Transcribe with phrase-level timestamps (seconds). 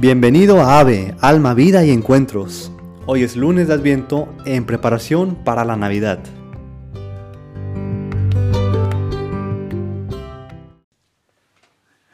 [0.00, 2.70] Bienvenido a AVE, Alma, Vida y Encuentros.
[3.06, 6.20] Hoy es lunes de Adviento en preparación para la Navidad.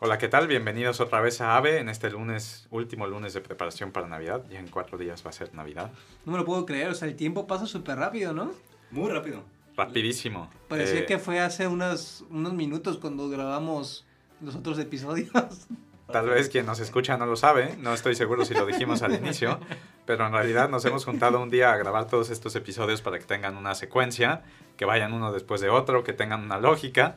[0.00, 0.48] Hola, ¿qué tal?
[0.48, 4.42] Bienvenidos otra vez a AVE en este lunes, último lunes de preparación para Navidad.
[4.50, 5.90] Ya en cuatro días va a ser Navidad.
[6.24, 8.52] No me lo puedo creer, o sea, el tiempo pasa súper rápido, ¿no?
[8.90, 9.42] Muy rápido.
[9.76, 10.48] Rapidísimo.
[10.68, 14.06] Parecía Eh, que fue hace unos, unos minutos cuando grabamos
[14.40, 15.28] los otros episodios.
[16.10, 19.14] Tal vez quien nos escucha no lo sabe, no estoy seguro si lo dijimos al
[19.14, 19.58] inicio,
[20.04, 23.24] pero en realidad nos hemos juntado un día a grabar todos estos episodios para que
[23.24, 24.42] tengan una secuencia,
[24.76, 27.16] que vayan uno después de otro, que tengan una lógica.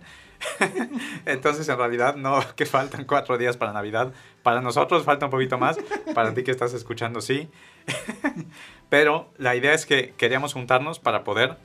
[1.25, 5.59] Entonces en realidad no que faltan cuatro días para Navidad, para nosotros falta un poquito
[5.59, 5.77] más,
[6.15, 7.48] para ti que estás escuchando sí,
[8.90, 11.57] pero la idea es que queríamos juntarnos para poder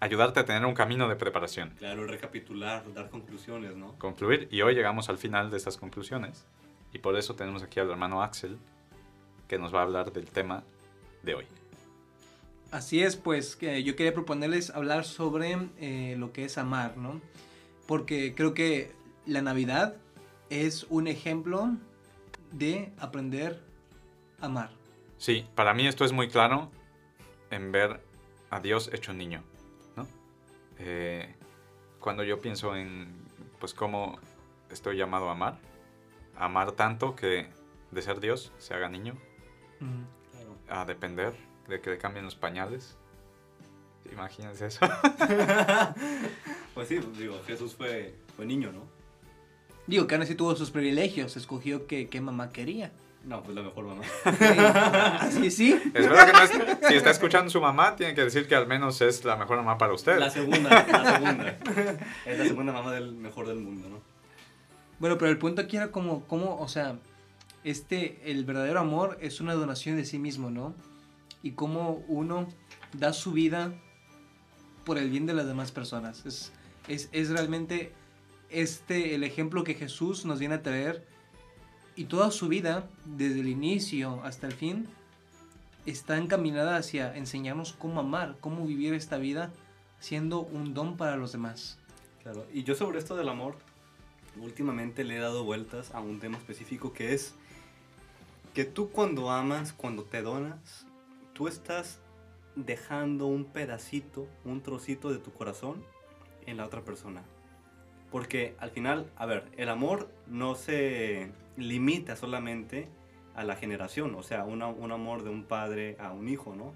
[0.00, 1.70] ayudarte a tener un camino de preparación.
[1.78, 3.98] Claro, recapitular, dar conclusiones, ¿no?
[3.98, 6.46] concluir y hoy llegamos al final de estas conclusiones
[6.92, 8.58] y por eso tenemos aquí al hermano Axel
[9.48, 10.64] que nos va a hablar del tema
[11.22, 11.46] de hoy.
[12.70, 17.20] Así es, pues que yo quería proponerles hablar sobre eh, lo que es amar, ¿no?
[17.86, 18.92] Porque creo que
[19.24, 19.96] la Navidad
[20.50, 21.70] es un ejemplo
[22.52, 23.62] de aprender
[24.40, 24.70] a amar.
[25.18, 26.70] Sí, para mí esto es muy claro
[27.50, 28.00] en ver
[28.50, 29.42] a Dios hecho niño.
[30.78, 31.34] Eh,
[32.00, 33.14] cuando yo pienso en
[33.58, 34.18] pues cómo
[34.70, 35.58] estoy llamado a amar,
[36.36, 37.48] a amar tanto que
[37.90, 39.14] de ser Dios se haga niño,
[40.32, 40.56] Claro.
[40.68, 41.34] a depender
[41.68, 42.96] de que le cambien los pañales.
[44.12, 44.86] Imagínense eso.
[46.74, 48.82] Pues sí, digo, Jesús fue, fue niño, ¿no?
[49.86, 52.92] Digo, que sí tuvo sus privilegios, escogió qué, qué mamá quería.
[53.26, 54.02] No, pues la mejor mamá.
[55.20, 55.72] Así sí.
[55.94, 58.66] Es verdad que no es- si está escuchando su mamá, tiene que decir que al
[58.68, 60.18] menos es la mejor mamá para usted.
[60.18, 61.58] La segunda, la segunda.
[62.24, 64.00] Es la segunda mamá del mejor del mundo, ¿no?
[65.00, 66.98] Bueno, pero el punto aquí era como, como, o sea,
[67.64, 70.74] este, el verdadero amor es una donación de sí mismo, ¿no?
[71.42, 72.46] Y cómo uno
[72.92, 73.72] da su vida
[74.84, 76.24] por el bien de las demás personas.
[76.24, 76.52] Es,
[76.86, 77.92] es, es realmente
[78.50, 81.04] este el ejemplo que Jesús nos viene a traer
[81.96, 84.86] y toda su vida, desde el inicio hasta el fin,
[85.86, 89.50] está encaminada hacia enseñarnos cómo amar, cómo vivir esta vida
[89.98, 91.78] siendo un don para los demás.
[92.22, 92.46] Claro.
[92.52, 93.56] Y yo sobre esto del amor,
[94.38, 97.34] últimamente le he dado vueltas a un tema específico que es
[98.52, 100.86] que tú cuando amas, cuando te donas,
[101.32, 101.98] tú estás
[102.56, 105.84] dejando un pedacito, un trocito de tu corazón
[106.46, 107.22] en la otra persona.
[108.10, 112.88] Porque al final, a ver, el amor no se limita solamente
[113.34, 116.72] a la generación, o sea, un amor de un padre a un hijo, ¿no?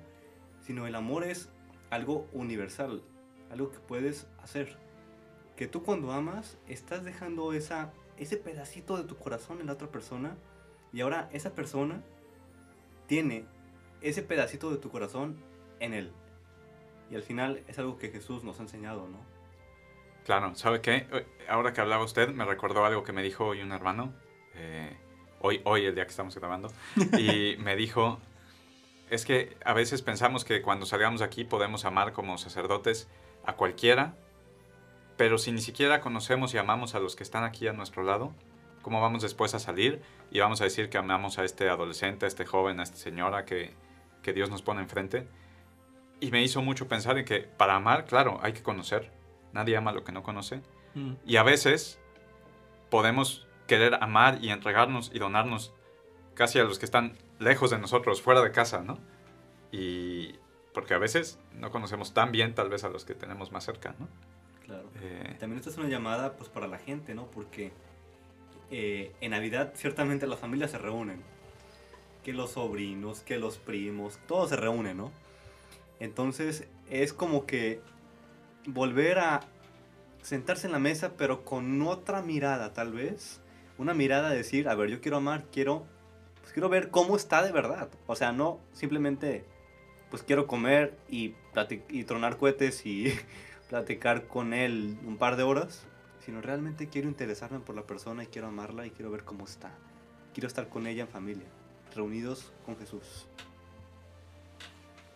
[0.60, 1.50] Sino el amor es
[1.88, 3.02] algo universal,
[3.50, 4.78] algo que puedes hacer.
[5.56, 10.36] Que tú cuando amas estás dejando ese pedacito de tu corazón en la otra persona
[10.92, 12.02] y ahora esa persona
[13.06, 13.46] tiene
[14.00, 15.36] ese pedacito de tu corazón
[15.78, 16.12] en él.
[17.10, 19.18] Y al final es algo que Jesús nos ha enseñado, ¿no?
[20.24, 21.06] Claro, ¿sabe qué?
[21.48, 24.12] Ahora que hablaba usted, me recordó algo que me dijo hoy un hermano,
[24.54, 24.96] eh,
[25.40, 26.72] hoy, hoy el día que estamos grabando,
[27.18, 28.18] y me dijo,
[29.10, 33.08] es que a veces pensamos que cuando salgamos de aquí podemos amar como sacerdotes
[33.44, 34.14] a cualquiera,
[35.16, 38.32] pero si ni siquiera conocemos y amamos a los que están aquí a nuestro lado,
[38.82, 40.00] ¿cómo vamos después a salir
[40.30, 43.44] y vamos a decir que amamos a este adolescente, a este joven, a esta señora
[43.44, 43.74] que,
[44.22, 45.26] que Dios nos pone enfrente?
[46.20, 49.10] Y me hizo mucho pensar en que para amar, claro, hay que conocer.
[49.52, 50.62] Nadie ama lo que no conoce.
[51.24, 52.00] Y a veces
[52.90, 55.72] podemos querer amar y entregarnos y donarnos
[56.34, 58.98] casi a los que están lejos de nosotros, fuera de casa, ¿no?
[59.70, 60.34] Y
[60.74, 63.94] porque a veces no conocemos tan bien tal vez a los que tenemos más cerca,
[64.00, 64.08] ¿no?
[64.66, 64.90] Claro.
[65.00, 67.30] Eh, También esta es una llamada pues para la gente, ¿no?
[67.30, 67.70] Porque
[68.72, 71.22] eh, en Navidad ciertamente las familias se reúnen.
[72.24, 75.12] Que los sobrinos, que los primos, todos se reúnen, ¿no?
[76.00, 77.80] Entonces es como que
[78.66, 79.40] volver a
[80.22, 83.40] sentarse en la mesa pero con otra mirada tal vez.
[83.80, 85.86] Una mirada de decir, a ver, yo quiero amar, quiero,
[86.42, 87.88] pues quiero ver cómo está de verdad.
[88.06, 89.46] O sea, no simplemente,
[90.10, 91.34] pues quiero comer y,
[91.88, 93.10] y tronar cohetes y
[93.70, 95.86] platicar con él un par de horas,
[96.18, 99.70] sino realmente quiero interesarme por la persona y quiero amarla y quiero ver cómo está.
[100.34, 101.46] Quiero estar con ella en familia,
[101.96, 103.28] reunidos con Jesús.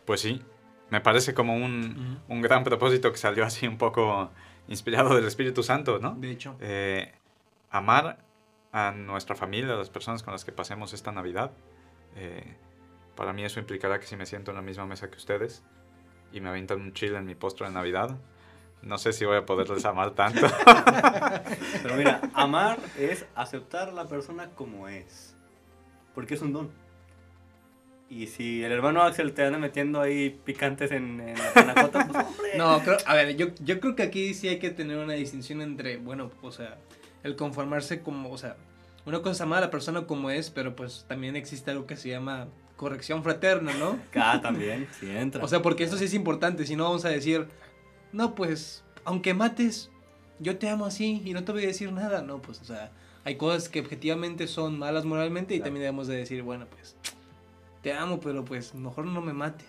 [0.07, 0.41] pues sí,
[0.89, 4.31] me parece como un, un gran propósito que salió así un poco
[4.69, 6.15] inspirado del Espíritu Santo, ¿no?
[6.15, 6.57] De hecho.
[6.61, 7.13] Eh,
[7.71, 8.24] amar
[8.75, 11.53] a nuestra familia, a las personas con las que pasemos esta Navidad.
[12.17, 12.57] eh,
[13.17, 15.63] para mí eso implicará que si me siento en la misma mesa que ustedes
[16.33, 18.19] y me avientan un chile en mi postre de Navidad,
[18.83, 20.41] no sé si voy a poderles amar tanto.
[21.83, 25.37] Pero mira, amar es aceptar a la persona como es.
[26.13, 26.71] porque es un don.
[28.09, 32.27] Y si el hermano Axel te anda metiendo ahí picantes en, en la panacota, pues
[32.29, 32.59] hombre.
[32.59, 35.63] No, creo, a ver, yo, yo creo que aquí sí hay que tener una distinción
[35.63, 36.79] entre, bueno, o sea,
[37.25, 38.57] el conformarse como, o sea,
[39.07, 41.97] una cosa es amar a la persona como es, pero pues también existe algo que
[41.97, 43.99] se llama corrección fraterna, ¿no?
[44.15, 45.43] Ah, también, sí entra.
[45.45, 47.49] O sea, porque eso sí es importante, si no vamos a decir,
[48.13, 49.91] no, pues, aunque mates,
[50.39, 52.93] yo te amo así y no te voy a decir nada, no, pues, o sea,
[53.25, 55.69] hay cosas que objetivamente son malas moralmente y Claro.
[55.69, 56.97] también debemos de decir, bueno, pues,
[57.83, 59.67] te amo, pero pues, mejor no me mates.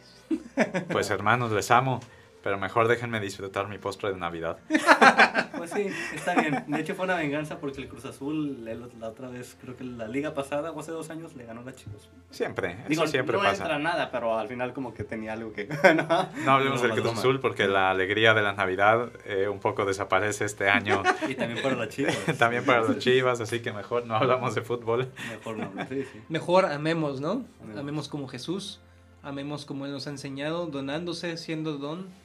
[0.91, 1.99] Pues hermanos, les amo,
[2.45, 4.59] pero mejor déjenme disfrutar mi postre de Navidad.
[5.55, 6.65] Pues sí, está bien.
[6.67, 8.63] De hecho fue una venganza porque el Cruz Azul
[8.99, 11.63] la otra vez, creo que la liga pasada o hace dos años le ganó a
[11.63, 12.09] las Chivas.
[12.29, 13.63] Siempre, eso Digo, siempre no pasa.
[13.63, 15.65] entra nada, pero al final como que tenía algo que...
[15.95, 17.19] no, No hablemos del broma, Cruz.
[17.19, 21.01] Azul porque la alegría de la Navidad eh, un poco desaparece este año.
[21.27, 22.15] Y también para las Chivas.
[22.37, 25.09] También para los Chivas, así que mejor no hablamos de fútbol.
[25.31, 26.21] Mejor no, sí, sí.
[26.29, 27.45] Mejor amemos, ¿no?
[27.61, 27.79] Amemos.
[27.79, 28.81] Amemos como Jesús,
[29.23, 32.24] amemos como Él nos ha enseñado, donándose, siendo don,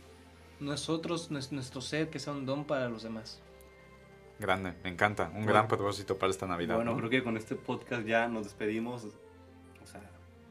[0.61, 3.41] nosotros, nues- nuestro ser, que sea un don para los demás.
[4.39, 5.25] Grande, me encanta.
[5.25, 5.47] Un Bueno.
[5.49, 6.77] gran propósito para esta Navidad.
[6.77, 6.97] Bueno, ¿no?
[6.99, 10.01] creo que con este podcast ya nos despedimos, o sea,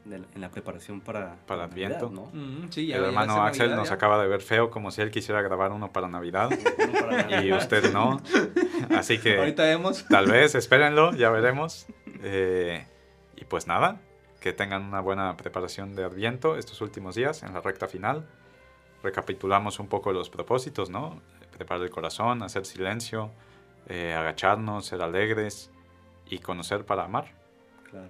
[0.04, 1.36] de la- en la preparación para...
[1.46, 2.10] Para Navidad, Adviento.
[2.10, 2.30] ¿no?
[2.32, 3.94] Mm, sí, ya- El ya hermano Axel Navidad, nos ya.
[3.96, 7.44] acaba de ver feo como si él quisiera grabar uno para Navidad Uno para la
[7.44, 8.20] y usted no.
[8.96, 10.04] Así que Ahorita vemos.
[10.08, 11.86] tal vez, espérenlo, ya veremos.
[12.22, 12.86] Eh,
[13.36, 14.00] y pues nada,
[14.40, 18.28] que tengan una buena preparación de Adviento estos últimos días en la recta final.
[19.02, 21.20] Recapitulamos un poco los propósitos, ¿no?
[21.56, 23.30] Preparar el corazón, hacer silencio,
[23.86, 25.70] eh, agacharnos, ser alegres
[26.26, 27.32] y conocer para amar.
[27.90, 28.08] Claro.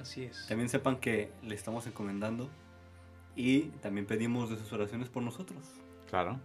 [0.00, 0.46] Así es.
[0.46, 2.48] También sepan que le estamos encomendando
[3.34, 5.58] y también pedimos de sus oraciones por nosotros.
[6.08, 6.38] Claro.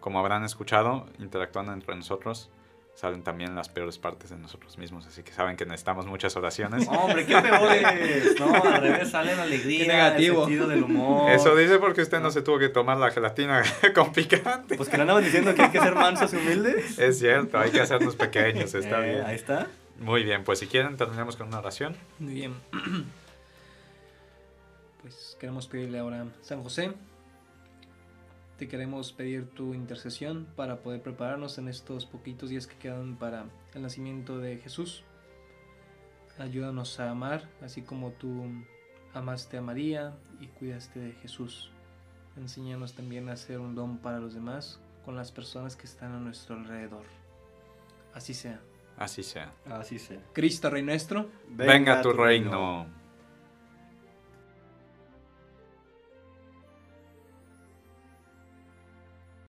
[0.00, 2.50] Como habrán escuchado, interactuando entre nosotros,
[2.96, 5.06] salen también las peores partes de nosotros mismos.
[5.06, 6.88] Así que saben que necesitamos muchas oraciones.
[6.88, 8.40] Hombre, qué peores.
[8.40, 10.38] No, al revés, sale la alegría, Qué negativo.
[10.40, 11.30] el sentido del humor.
[11.30, 13.62] Eso dice porque usted no se tuvo que tomar la gelatina
[13.94, 14.76] con picante.
[14.76, 16.98] Pues que le andaban diciendo que hay que ser mansos y humildes.
[16.98, 19.24] Es cierto, hay que hacernos pequeños, está Eh, bien.
[19.26, 19.66] Ahí está.
[20.00, 21.94] Muy bien, pues si quieren terminamos con una oración.
[22.18, 22.54] Muy bien.
[25.02, 26.92] Pues queremos pedirle ahora a San José.
[28.58, 33.44] Te queremos pedir tu intercesión para poder prepararnos en estos poquitos días que quedan para
[33.74, 35.04] el nacimiento de Jesús.
[36.38, 38.44] Ayúdanos a amar, así como tú
[39.12, 41.70] amaste a María y cuidaste de Jesús.
[42.36, 46.18] Enséñanos también a ser un don para los demás con las personas que están a
[46.18, 47.04] nuestro alrededor.
[48.14, 48.60] Así sea.
[48.96, 49.52] Así sea.
[49.66, 50.20] Así sea.
[50.32, 51.28] Cristo Rey nuestro.
[51.48, 52.86] Venga, tu reino.